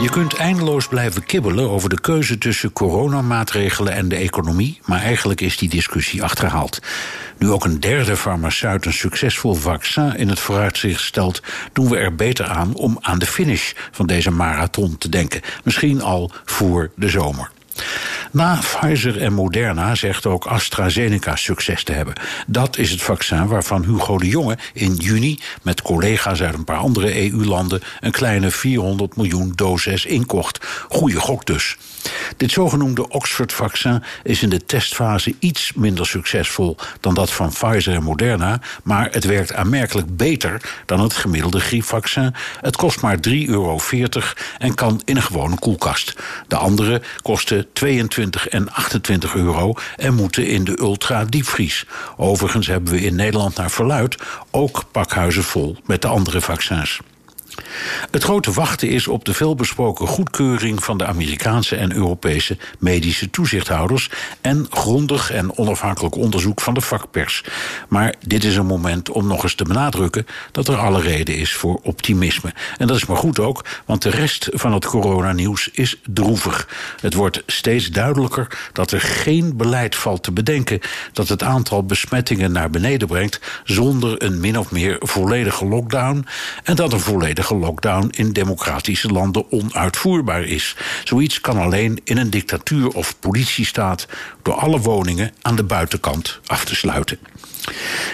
[0.00, 5.40] Je kunt eindeloos blijven kibbelen over de keuze tussen coronamaatregelen en de economie, maar eigenlijk
[5.40, 6.78] is die discussie achterhaald.
[7.38, 11.42] Nu ook een derde farmaceut een succesvol vaccin in het vooruitzicht stelt,
[11.72, 15.40] doen we er beter aan om aan de finish van deze marathon te denken.
[15.64, 17.50] Misschien al voor de zomer.
[18.34, 22.14] Na Pfizer en Moderna zegt ook AstraZeneca succes te hebben.
[22.46, 26.76] Dat is het vaccin waarvan Hugo de Jonge in juni met collega's uit een paar
[26.76, 30.66] andere EU-landen een kleine 400 miljoen doses inkocht.
[30.88, 31.76] Goeie gok dus.
[32.36, 38.02] Dit zogenoemde Oxford-vaccin is in de testfase iets minder succesvol dan dat van Pfizer en
[38.02, 42.34] Moderna, maar het werkt aanmerkelijk beter dan het gemiddelde griepvaccin.
[42.60, 43.80] Het kost maar 3,40 euro
[44.58, 46.14] en kan in een gewone koelkast.
[46.48, 51.86] De andere kosten 22 en 28 euro en moeten in de ultra diepvries.
[52.16, 54.16] Overigens hebben we in Nederland naar verluid
[54.50, 57.00] ook pakhuizen vol met de andere vaccins.
[58.10, 64.10] Het grote wachten is op de veelbesproken goedkeuring van de Amerikaanse en Europese medische toezichthouders
[64.40, 67.44] en grondig en onafhankelijk onderzoek van de vakpers.
[67.88, 71.54] Maar dit is een moment om nog eens te benadrukken dat er alle reden is
[71.54, 72.52] voor optimisme.
[72.76, 76.68] En dat is maar goed ook, want de rest van het coronanieuws is droevig.
[77.00, 80.80] Het wordt steeds duidelijker dat er geen beleid valt te bedenken
[81.12, 86.26] dat het aantal besmettingen naar beneden brengt zonder een min of meer volledige lockdown
[86.64, 87.54] en dat een volledige
[88.10, 90.76] in democratische landen onuitvoerbaar is.
[91.04, 94.06] Zoiets kan alleen in een dictatuur of politiestaat
[94.42, 97.18] door alle woningen aan de buitenkant af te sluiten.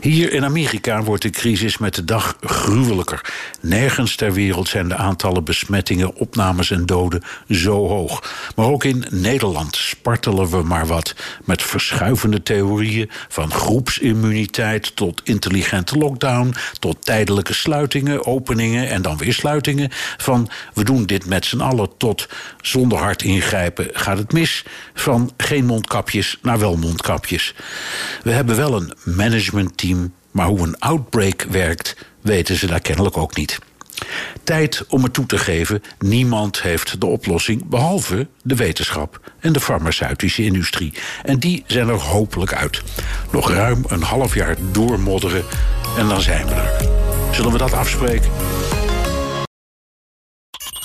[0.00, 3.20] Hier in Amerika wordt de crisis met de dag gruwelijker.
[3.60, 8.32] Nergens ter wereld zijn de aantallen besmettingen, opnames en doden zo hoog.
[8.56, 11.14] Maar ook in Nederland spartelen we maar wat
[11.44, 19.34] met verschuivende theorieën van groepsimmuniteit tot intelligente lockdown, tot tijdelijke sluitingen, openingen en dan weer
[19.34, 19.90] sluitingen.
[20.16, 22.28] Van we doen dit met z'n allen tot
[22.60, 24.64] zonder hard ingrijpen gaat het mis.
[24.94, 27.54] Van geen mondkapjes naar wel mondkapjes.
[28.22, 29.76] We hebben wel een management
[30.30, 33.58] maar hoe een outbreak werkt, weten ze daar kennelijk ook niet.
[34.44, 39.60] Tijd om het toe te geven: niemand heeft de oplossing behalve de wetenschap en de
[39.60, 40.92] farmaceutische industrie.
[41.22, 42.82] En die zijn er hopelijk uit.
[43.32, 45.44] Nog ruim een half jaar doormodderen
[45.98, 46.88] en dan zijn we er.
[47.34, 48.30] Zullen we dat afspreken?